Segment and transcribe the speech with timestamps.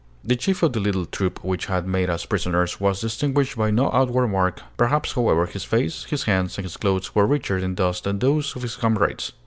[0.23, 3.91] The chief of the little troop which had made us prisoners was distinguished by no
[3.93, 4.63] outward mark.
[4.75, 8.55] Perhaps, however, his face, his hands, and his clothes were richer in dust than those
[8.55, 9.33] of his comrades.